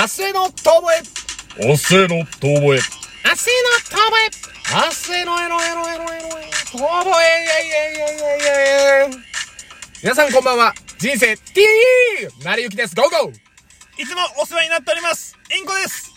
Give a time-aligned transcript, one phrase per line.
[0.00, 2.80] 明日の遠吠え明日の遠吠え。
[2.80, 4.32] 明日の遠吠え
[4.72, 6.24] 明日のエロエロエロエロ
[6.72, 9.16] 遠吠えいやいやいやいやいやいや
[10.02, 11.60] 皆さんこんばんは人生 T!
[12.42, 13.32] なりゆきですゴーゴー
[14.02, 15.36] いつもお世話になっております。
[15.54, 16.10] インコです。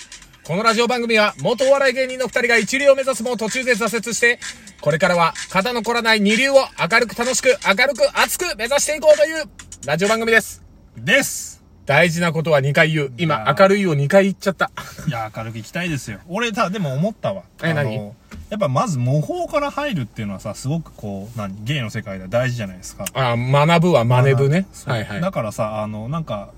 [0.45, 4.39] このラジオ番組は元お笑い芸人の二人が一流を目指すも途中で挫折して、
[4.79, 9.43] これからは肩の凝らない二流を明るく楽しく明るく熱く目指していこうという
[9.85, 10.63] ラジオ番組です。
[10.95, 11.62] です。
[11.85, 13.11] 大事なことは2回言う。
[13.17, 14.71] 今、明るいを2回言っちゃった。
[15.07, 16.19] いや、明るく行きたいですよ。
[16.27, 17.43] 俺、た、でも思ったわ。
[17.61, 18.13] え何？
[18.49, 23.05] やっぱまず模倣から入るっていうのはさ、すごくこう、何、芸の世界では大事じゃないですか。
[23.13, 24.65] あ、学ぶは真似ぶね。
[24.85, 25.21] はいはい。
[25.21, 26.51] だからさ、あの、なんか、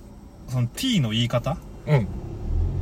[0.49, 1.57] その t の言い方？
[1.87, 2.07] うん。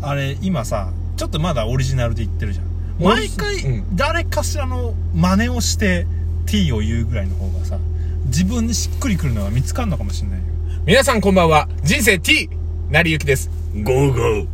[0.02, 2.66] あれ、今さ、ちょっとまだオリジナルで言ってるじゃん。
[2.99, 6.05] 毎回う、ん誰かしらの真似をして
[6.45, 7.77] t を言うぐらいの方がさ、
[8.25, 10.45] 自分にしっくりくるのが見つかるのかもしれないよ。
[10.85, 11.69] 皆さんこんばんは。
[11.83, 12.49] 人生 T!
[12.89, 13.49] なりゆきです。
[13.83, 14.47] ゴーゴー。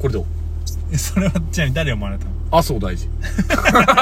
[0.00, 0.24] これどう？
[0.92, 2.30] えそれは、ちなみに誰を真似たの？
[2.52, 3.10] 麻生大臣。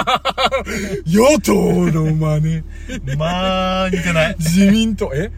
[1.07, 2.63] 与党の真
[3.09, 3.17] 似。
[3.17, 4.37] まあ、似てない。
[4.39, 5.31] 自民党、え？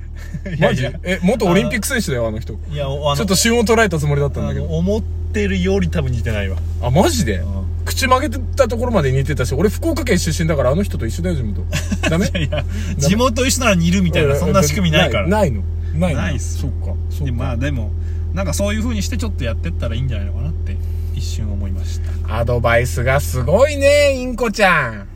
[0.59, 0.89] マジ？
[1.05, 2.59] え、元オリンピック選手だよ、あの人。
[2.73, 4.67] いや、おあの、ちょっと旬を捉えたつもりだったんだけど。
[4.67, 6.59] 思ってるより多分似てないわ。
[6.83, 7.37] あ、マジで？
[7.39, 7.45] ん
[7.85, 11.63] 口曲げてたところまで似てたし、俺福岡県出身だからあの人と一緒だよ、地元。
[12.11, 12.27] ダメ？
[12.45, 12.65] いや、
[12.99, 15.29] 地元一緒なら似るみたいな、そんな仕組みないから。
[15.29, 15.63] ないの。
[15.99, 16.21] ないの。
[16.21, 16.95] ないっすそっか。
[17.11, 17.37] そっでか。
[17.37, 17.91] まあでも、
[18.35, 20.77] なんかそういう風にしてちょっとやってったらいいんじゃないのかなって、
[21.15, 22.39] 一瞬思いました。
[22.39, 24.93] アドバイスがすごいね、インコちゃん。
[24.93, 25.07] おはよ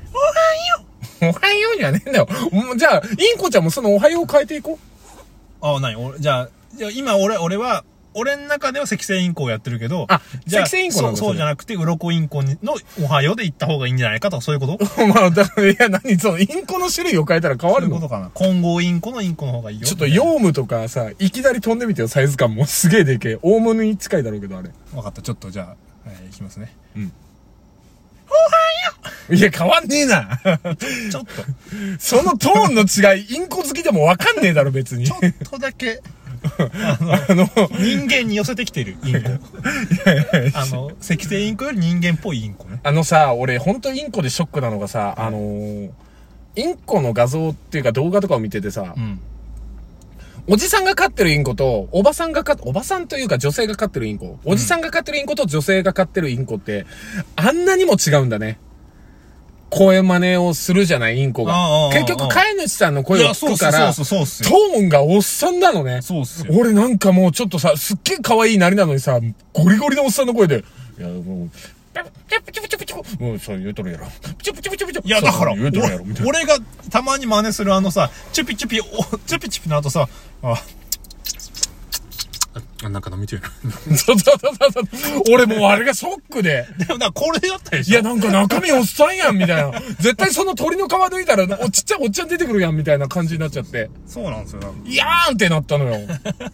[1.22, 1.26] う。
[1.26, 2.28] おはようじゃねえんだよ。
[2.50, 4.78] もうじゃあ、インコちゃんもそのおはようを変えていこ
[5.60, 15.06] あ、なに俺、じゃあ、じゃあ今俺、俺は、俺の中では赤星インコをやってるけど、あじゃあ赤星インコそう、そうじゃなくて、鱗インコにのおはようで行った方がいいんじゃないかとか、そういうことう。
[15.06, 18.30] まあ、だから、いや、何、その、インコの種類を変えたら変わるのそういうことかな。
[18.30, 19.86] 混合インコのインコの方がいいよ。
[19.86, 22.66] ちょっと、ヨウムとかさ、いきなり飛んでみてよ、サイズ感も。
[22.66, 23.38] すげえでけえ。
[23.42, 24.70] 大物に近いだろうけど、あれ。
[24.94, 25.22] わかった。
[25.22, 26.74] ちょっとじゃあ、えー、いきますね。
[29.30, 30.40] いや、変わんねえな。
[31.10, 31.30] ちょっと、
[31.98, 35.06] そのトーンの違い、インコ好きでもわかんねえだろ、別に。
[35.06, 36.02] ちょっとだけ、
[36.44, 37.48] あの、
[37.78, 39.30] 人間に寄せてきてるインコ。
[40.54, 42.80] あの、赤星インコより人間っぽいインコね。
[42.82, 45.90] あのさ、俺、ほんとインコでショックなのがさ、あのー、
[46.56, 49.20] インコの画像っていうか動画とかを見ててさ、うん。
[50.48, 54.38] おじさんが飼ってるインコと、おばさんが飼っ、おばさんというか女性が飼ってるインコ。
[54.44, 56.84] おじさんが飼ってるインコと女性が飼ってるインコって、
[57.36, 58.58] あんなにも違うんだね。
[59.72, 61.54] 声真似をするじゃない、インコが
[61.92, 64.78] 結局、飼い主さんのい声をや、聞くから、そうそうそうト。
[64.78, 66.02] ーンがおっさんなのね。
[66.02, 66.54] そうっすよ。
[66.54, 69.18] 俺なんかもうちょっとさ、すっげえ可愛いなりなのにさ、
[69.54, 70.62] ゴリゴリのおっさんの声で、
[70.98, 71.50] いや、もう、
[71.94, 74.06] ピュピュピュピュピュピュもうそう言うとるやろ。
[74.38, 75.52] ピュピュピュピュピュいや、だから。
[75.52, 75.70] 俺
[76.26, 76.58] 俺が
[76.90, 78.84] たまに真似するあのさ、チュピチュピ、お
[79.26, 80.06] チュピチュピの後さ、
[80.42, 80.62] あ、あ、
[82.90, 83.42] なんか飲みてる。
[83.96, 85.22] そうそうそうそう。
[85.32, 86.66] 俺もうあれがショックで。
[86.78, 87.92] でもな、これだったでしょ？
[87.92, 89.80] いや、なんか中身おっさんやん、みたいな。
[90.00, 93.90] 絶対その鳥の皮抜いたら、おちっちゃいおっちゃん出てくるやん、みたいな感じになっちゃって。
[94.06, 94.74] そうなんですよ。
[94.84, 96.06] いやーんってなったのよ。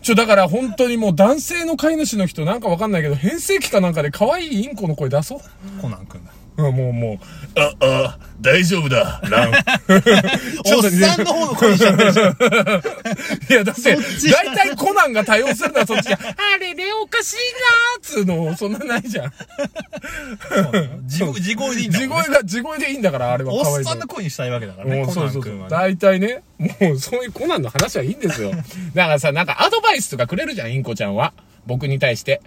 [0.02, 5.40] ちょ、だから本当にもう男性の飼い主の人なんかわかんないけど、変声期かなんかで可愛いインコの声出そう。
[5.80, 6.32] コナン君だ。
[6.58, 7.18] うん、もうもう、
[7.60, 9.50] あ、あ、大丈夫だ、ラン。
[10.66, 12.32] おっさんの方の声にしちゃってるじゃん。
[12.34, 13.96] いや、だって、
[14.28, 16.20] 大体コナンが対応するのはそっちじゃん。
[16.20, 19.32] あれれ、おかしいなーっつうの、そんなないじゃん。
[21.06, 22.06] 地声、でいいんだね。
[22.06, 25.66] 地声が、地声でいいんだから、あれはお可愛いのっさんの声にしたいわけだからね、もうそうそうそう。
[25.68, 28.50] 大体ね、もうそういうコナンの話はいいんですよ。
[28.94, 31.34] だからさ、なんかアドバイスとかくれるじゃん、インコちゃんは。
[31.66, 32.40] 僕に対して。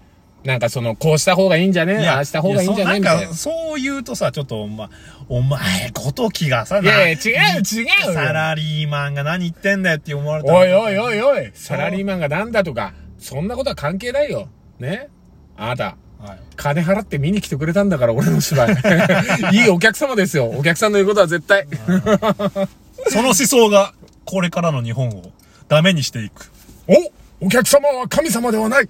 [0.44, 2.08] なんかその、こうした方がいいんじゃね？
[2.08, 3.00] ああした方がいいんじゃね？
[3.00, 3.36] みたいななんか、。
[3.36, 4.90] そう言うとさ、ちょっと、ま、
[5.30, 8.14] お前、ごときがさ、いやいや、な違う違うよ。
[8.14, 14.50] サラリーマンが何言ってんだよって思われたらおいおいおいおい、サラリーマンがなんだとか、そんなことは関係ないよ。
[14.80, 15.10] ね？
[15.58, 15.84] あなた、
[16.20, 16.40] はい。
[16.56, 18.76] 金払って見に来てくれたんだから、俺の芝居。
[19.54, 20.48] いいお客様ですよ。
[20.48, 21.68] お客さんの言うことは絶対。
[23.10, 23.94] その思想が、
[24.26, 25.32] これからの日本を
[25.68, 26.52] ダメにしていく。
[26.88, 28.90] おお客様は神様ではない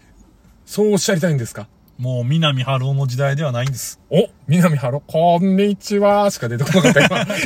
[0.71, 1.67] そうおっしゃりたいんですか？
[1.97, 3.99] もう、南春夫の時代ではないんです。
[4.09, 7.01] お、南ハロ、こんにちはしか出てこなかった。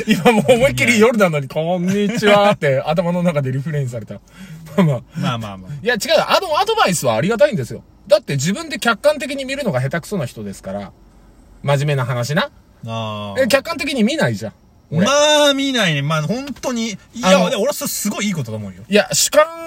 [0.06, 4.14] 今、 今もう思いっきり夜なのに、こんにちはって 頭の中でリフレインされた。
[4.14, 4.20] ま
[4.78, 5.00] あまあ。
[5.16, 5.72] まあまあまあ。
[5.82, 7.82] いや違う、あのアドバイスはありがたいんですよ。
[8.06, 10.92] だって自分で客観的に見るのが下手くそな人ですから。
[11.64, 12.50] 真面目な話な。
[12.86, 14.52] あえ、客観的に見ないじゃん。
[14.92, 15.12] 俺ま
[15.50, 16.02] あ、見ないね。
[16.02, 16.90] まあ、本当に。
[16.90, 18.84] いや、俺はそれすごいいいことだと思うよ。
[18.88, 19.65] いや、主観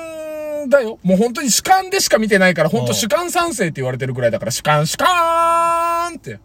[0.68, 1.00] だよ。
[1.04, 6.40] もう本当に主観でしか見てないから、本当うん主観賛成って言われてるくらいだから、主観、主観って。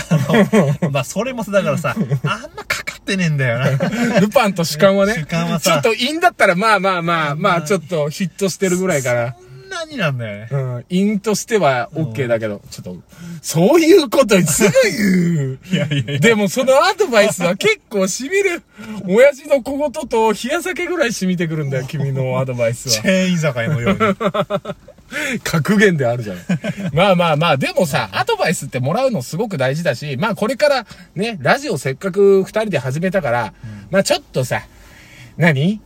[0.90, 4.20] まあ、それもさ、だからさ、 あんまかかってねえんだよな。
[4.20, 5.14] ルパンと主観はね。
[5.14, 9.36] 主観はさちょっと陰だったら、まあまあまあ、まあちょっとヒットしてるぐらいから。
[9.80, 10.48] そんなんだよね。
[10.50, 12.96] うん、因としては OK だけど、ちょっと、
[13.42, 15.58] そういうことすぐ言う。
[15.72, 16.18] いやいやいや。
[16.18, 18.62] でもそのアドバイスは結構染みる。
[19.06, 22.94] 親父の小言と冷や酒ぐらい染みてくるんだよ、君のアドバイスは。
[23.00, 24.74] チェーン居酒屋のように。
[25.42, 26.44] 格言であるじゃない。
[26.92, 33.54] まあまあまあ、でもさ、アドバイスってもらうのすごく大事だし、まあこれからね、ラジオせっかく二人で始めたから、
[33.90, 34.62] まあちょっとさ、
[35.36, 35.80] 何？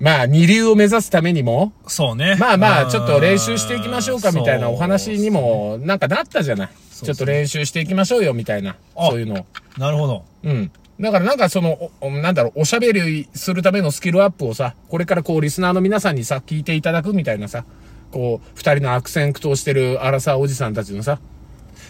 [0.00, 2.36] まあ二流を目指すためにも、そうね。
[2.38, 6.68] まあまあちょっと練習していきましょうかみたいなお話にもなんかなったじゃない。
[6.90, 9.46] ちょっと練習していきましょうよみたいな、あそういうの。
[9.76, 10.24] なるほど。
[10.44, 10.70] うん。
[11.00, 17.64] だからなんかその、おなんだろう、おしゃべりするためのスキルアップをさ、これからこうリスナーの皆さんにさ、聞いていただくみたいなさ、
[18.10, 21.20] こう、二人の悪戦苦闘してるアラサーおじさんたちのさ、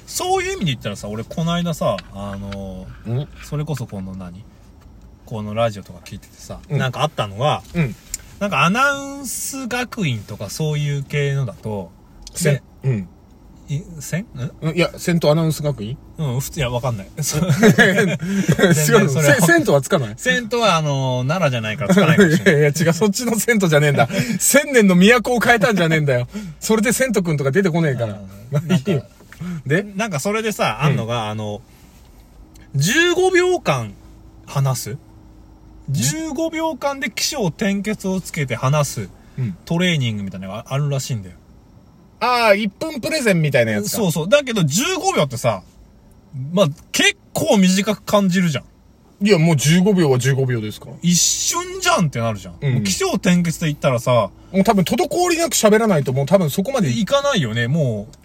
[0.07, 4.45] そういう意味で言ったらさ、俺この間さ、あのんそれこそこの何？
[5.29, 7.95] このラジオとか聞いててさ、うんなんかあったのが、うん。
[8.41, 11.91] なんかアナウンス学院とかそういう系のだと、
[12.35, 13.09] せんで、うん。
[13.69, 14.23] いせん？
[14.23, 14.27] ん
[14.63, 15.99] うんいや、セントアナウンス学院？
[16.17, 17.09] うん、普通、いや、わかんない。
[17.21, 20.15] そう 違うのそれはせセントはつかない？
[20.17, 22.55] セントは、あのー奈良じゃないからつかないかもしれない。
[22.59, 24.09] いやいや、違う、そっちのセントじゃねえんだ。
[24.39, 26.27] 千年の都を変えたんじゃねえんだよ。
[26.59, 28.19] それでセント君とか出てこねえから。
[28.51, 29.05] まあいいよ。
[29.67, 29.83] で？
[29.83, 31.61] なんかそれでさ、あんのが、あの、
[32.77, 33.93] 15秒間
[34.47, 34.97] 話す？
[35.91, 39.09] ?15 秒間で起承転結をつけて話す
[39.39, 39.57] うん。
[39.65, 41.37] トレーニングみたいなのがあるらしいんだよ。
[42.21, 43.97] ああ、1分プレゼンみたいなやつか。
[43.97, 44.29] そうそう。
[44.29, 45.63] だけど15秒ってさ、
[46.53, 48.65] まあ、結構短く感じるじゃん。
[49.21, 50.93] いや、もう15秒は15秒ですから。
[51.03, 52.59] 一瞬じゃんってなるじゃん。
[52.61, 57.69] うんもう起承転結で言ったらさ、もう多分滞りなく喋らないともう多分そこまでいいかないよね。
[57.69, 58.17] もう、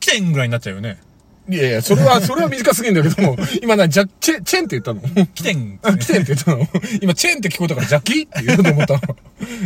[0.00, 0.98] 起点ぐらいになっちゃうよね。
[1.50, 6.66] いやいや、それは、それは短すぎるんだけども、今な、ジャチェ、チェンって言ったの起点、あ、来てんって言ったの
[7.00, 9.00] 今、チェーンって聞こえたから、ジャッキーって言おうと思ったの。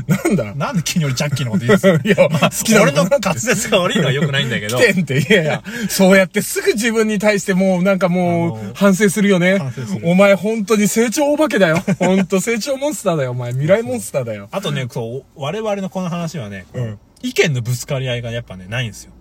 [0.07, 0.55] なんだ？
[0.55, 4.79] なんで君よりジャッキーのこと言うんす いや、好きな俺の滑舌が悪いのは良くないんだけど。
[4.79, 9.59] 来てんって、いやいや、そうやってすぐ自分に対してもうなんかもう反省するよね
[10.05, 11.83] お前本当に成長お化けだよ。
[11.99, 13.51] 本当成長モンスターだよ、お前。
[13.53, 14.49] 未来モンスターだよ。
[14.53, 19.13] あとね、そう、我々のこの話はね、うん意見のぶつかり合いがやっぱね、ないんですよ。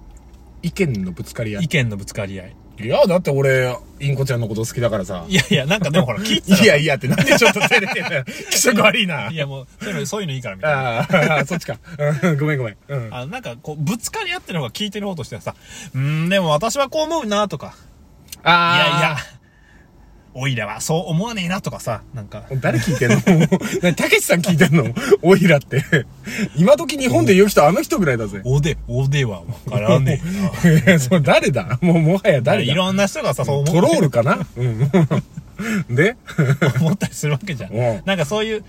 [0.63, 1.63] 意見のぶつかり合い。
[1.65, 2.55] 意見のぶつかり合い。
[2.79, 5.25] いや、だって俺、インコちゃんのこと好きだからさ。
[5.27, 8.23] いやいや、なんかでもほら、聞いてたらいやいやってなんでちょっと照れてんだよ。
[8.49, 9.29] 気色悪いな。
[9.29, 10.99] いやもう、そういうの、そういうのいいからみたいな。
[11.35, 11.77] ああ、そっちか。
[12.23, 12.75] うんごめんごめん。
[12.87, 13.13] うん。
[13.13, 15.55] あなんか、こう、ぶつかり合ってるのが聞いてる方としてはさ、
[15.93, 17.75] うーん、でも私はこう思うなとか、
[18.35, 19.17] いあやいや、
[20.33, 23.47] おいらはそう思わねえなとかさ、なんか、誰聞いてんの？
[23.83, 24.85] 何たけしさん聞いてんの？
[25.21, 25.83] オイラって。
[26.55, 28.41] 今時日本で言う人あの人ぐらいだぜ。
[28.45, 30.21] おで、おではわからね
[30.63, 30.79] えな。
[30.79, 31.77] い やそれ誰だ？
[31.81, 32.71] もうもはや誰だ？
[32.71, 34.39] いろんな人がさ、そう思トロールかな？
[34.57, 34.89] うん。
[35.95, 36.15] で？
[36.79, 38.01] 思ったりするわけじゃんうん。
[38.05, 38.63] なんかそういう、い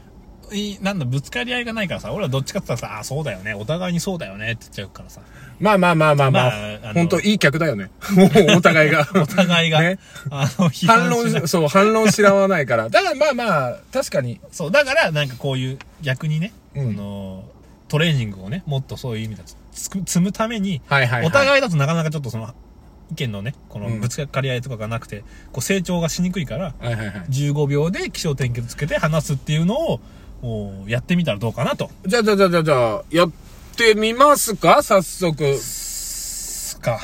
[0.81, 5.21] なんだ、ぶつかり合いがないからさ、俺はどっちかって言ったらさ、あ、そうだよね、お互いにそうだよねって言っちゃうからさ、
[5.61, 6.51] まあまあまあまあままああ
[6.85, 6.89] あ。
[6.89, 7.91] の本当いい客だよね。
[8.57, 9.07] お互いが。
[9.15, 9.99] お互いが、ね
[10.31, 12.89] あの、批反論、そう、反論しらわないから。
[12.89, 14.41] だからまあまあ、確かに。
[14.51, 17.45] そう、だから、なんかこういう、逆にね、うんあの、
[17.89, 21.27] トレーニングをね、もっとそういう意味だと積むために、はいはい、はい。
[21.27, 22.53] お互いだとなかなかちょっとその、
[23.13, 25.21] 意見のね、このうんぶつかり合いとかがなくて、
[25.53, 27.15] こう成長がしにくいから、はいはいはい。
[27.29, 30.01] 15秒で気象転結つけて話すっていうのを、
[30.87, 31.91] やってみたらどうかなと。
[32.07, 33.31] じゃあじゃあじゃあじゃあじゃあ、やっ
[33.77, 34.83] てみますか？
[34.83, 35.57] 早速。
[35.59, 37.01] すか。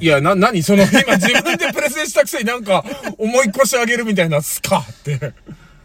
[0.00, 2.84] いや、な、なにその、今自分でプレゼンしたくせになんか、
[3.18, 5.34] 思い越し上げるみたいな、すかって。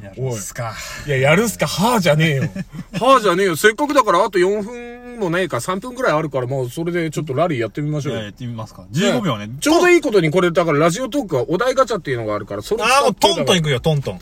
[0.01, 0.75] やおいすか。
[1.07, 1.65] いや、やるんすか？
[1.65, 2.43] はあじゃねえよ。
[2.99, 3.55] はあじゃねえよ。
[3.55, 8.23] せっかくだからあと4分もねえか、3分くらいあるから、もうそれでちょっとラリーやってみましょうよ。
[8.23, 8.85] やってみますか。
[8.91, 9.49] 15秒ね。
[9.59, 13.65] ちょうどいいことにこれ、だからラジオトークはお題ガチャっていうのがあるから、それああ、もうトントンいく。
[13.65, 14.19] くよ、トントン。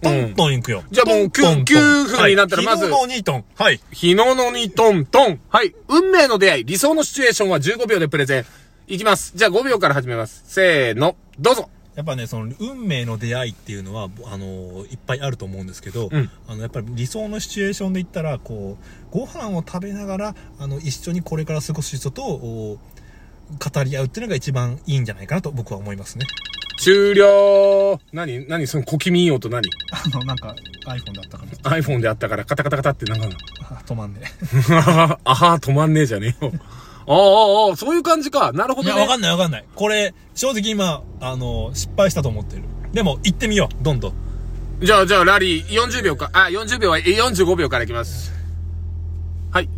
[0.00, 0.84] トントンいくよ。
[0.90, 3.44] じゃあもうトントントン9 9分になったらまず日の2トン。
[3.56, 3.80] はい。
[3.90, 5.40] 日ののにトントン。
[5.48, 5.74] はい。
[5.88, 8.44] 運命の出会い、理想のシチュエーションは15秒でプレゼン。
[8.86, 9.32] いきます。
[9.34, 10.44] じゃあ5秒から始めます。
[10.46, 11.68] せーの、どうぞ。
[11.94, 22.78] やっぱね、その、運命の出会いっていうのは、あのいっぱいあると思うんですけど、うんあの、やっぱり理想のシチュエーションで言ったら、こう、ご飯を食べながら、あの、一緒にこれから過ごす人と、お
[23.58, 26.26] 語り合うっていうのが一番いいんじゃないかなと僕は思いますね。
[26.78, 29.68] 終了何何その小気味いい音何？
[29.90, 30.54] あの、なんか、
[30.86, 34.20] iPhone だったから、?iPhone であったからカタカタカタってなんか、あ止まんね
[35.24, 36.52] あはー止まんねえじゃねえよ。
[37.08, 38.52] ああ、ああ、そういう感じか。
[38.52, 38.84] なるほえ。
[38.84, 39.00] いどね。
[39.00, 39.64] や、わかんないわかんない。
[39.74, 42.62] これ、正直今、あの、失敗したと思ってる。
[42.92, 43.82] でも、行ってみよう。
[43.82, 44.12] どんどん。
[44.80, 46.30] じゃあ、じゃあ、ラリー40秒か。
[46.32, 48.32] あ、40秒は、え45秒からいきます。
[49.50, 49.68] はい。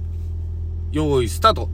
[0.93, 1.71] 用意、スタート。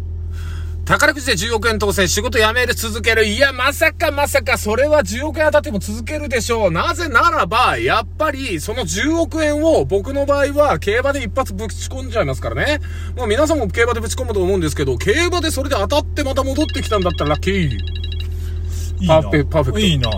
[0.86, 3.26] 宝くじで10億円当選、仕事辞める、続ける。
[3.26, 6.70] いや、まさかまさか、それは10億円当たっても続けるでしょう。
[6.70, 12.78] なぜならば、やっぱり、その10億円を、僕の場合は、競馬で一発ぶち込んじゃいますからね。
[13.16, 18.15] まあ皆さんも競馬でぶち込むと思うんですけど、競馬でそれで当たってまた戻ってきたんだったらラッキー。
[19.06, 20.10] パーフェパーフェクトいいな。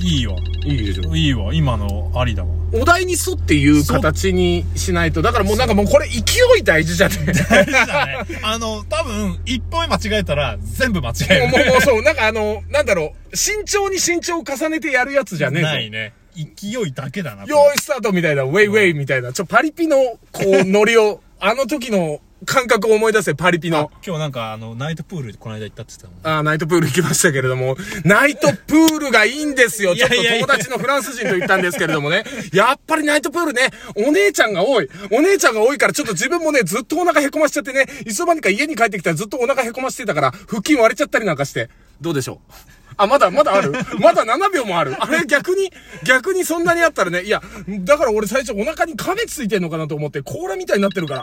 [0.00, 0.36] いいわ。
[0.64, 1.14] いいでしょ。
[1.14, 1.54] いいわ。
[1.54, 2.48] 今のありだわ。
[2.72, 5.22] お題に沿っていう形にしないと。
[5.22, 7.16] だからもうなんかもうこれ勢い大事じゃね
[7.48, 8.26] 大事だね。
[8.42, 11.48] あの、多分、一歩目間違えたら、全部間違える。
[11.48, 15.68] もう、もう、もうそう、なんかあの、なんだろう、慎重に慎重を重ねてやるやつじゃねえぞ。
[15.68, 16.12] ないね。
[16.36, 17.44] 勢いだけだな。
[17.44, 19.96] よーい、スタートみたいな、ウェイウェイみたいな、ちょ、パリピの、
[20.32, 23.90] こう、ノリを、あの時の感覚を思い出せ、パリピの。
[24.06, 26.36] 今日なんか、あの、ナイトプールこの間行ったって言ってたもん。
[26.38, 29.96] あーナイトプール行きましたけれども、ナイトプールがいいんですよ。
[29.96, 32.24] ちょっと友達のフランス人と言ったんですけれどもね。
[32.52, 34.88] やっぱりナイトプールね、お姉ちゃんが多い。
[35.10, 41.70] お姉ちゃんが多いから、ちょっと自分もね、ずっとお腹へこましちゃってね、いつの間にか家に帰ってきたらずっとお腹へこましてたから、腹筋割れちゃったりなんかして。
[42.02, 42.52] どうでしょう？
[42.96, 44.96] あ、まだ、まだある まだ7秒もある。
[44.98, 45.70] あれ、逆に、
[46.04, 47.42] 逆にそんなにあったらね、いや、
[47.80, 51.22] だから俺最初お腹に亀ついてんのかなと思って、甲羅みたいになってるから。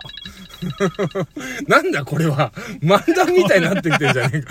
[1.68, 2.52] なんだこれは。
[2.82, 4.42] 漫談みたいになってきてんじゃねえ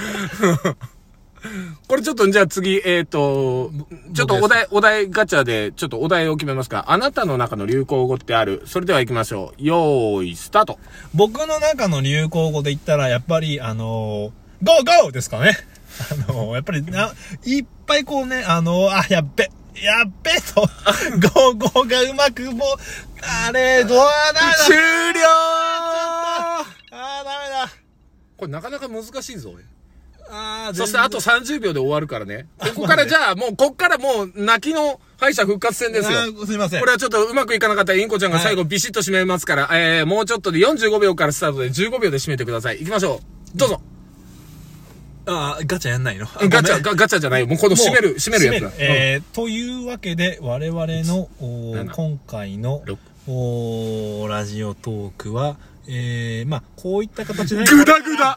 [0.63, 0.77] か。
[1.89, 3.71] これちょっと、じゃあ次、えっ、と、
[4.15, 6.85] ちょっとお題、お題ガチャで、ちょっとお題を決めますか。
[6.89, 8.63] あなたの中の流行語ってある？
[8.67, 9.63] それでは行きましょう。
[9.63, 10.79] よーい、スタート。
[11.15, 14.31] 僕の中の流行語で言ったら、やっぱり、あのー、
[14.63, 15.57] ゴーゴーですかね。
[16.29, 17.13] あのー、やっぱりな、
[17.45, 19.51] いっぱいこうね、あのー、あ、やっべ、
[19.81, 20.63] やっべと、
[21.35, 22.69] ゴーゴーがうまくもう、
[23.23, 24.81] あれ、どうだ終了
[25.31, 27.73] あー、ダメだ。
[28.37, 29.55] これなかなか難しいぞ。
[30.31, 32.47] あー、そしてあと30秒で終わるからね。
[32.59, 36.47] ここからじゃあ、もう、こっからもう、泣きの敗者復活戦ですよ。
[36.47, 36.81] すいません。
[36.81, 42.79] これはちょっとうまくいかなかったらインコちゃんが最後ビシッと締めますから、えー、もうちょっとで45秒からスタートで15秒で締めてください。
[42.79, 43.21] 行きましょ
[43.55, 43.59] う。
[43.59, 43.83] どうぞ。
[45.27, 46.27] あーガチャやんないの？
[46.49, 47.47] ガチャ、ガガチャじゃないよ。
[47.47, 48.73] もうこの締める、締めるやつだ。
[48.79, 52.99] えーというわけで、我々の、おー7今回の六、
[53.29, 55.57] おーラジオトークは、
[55.89, 58.37] えー、まあ、こういった形で、グダグダ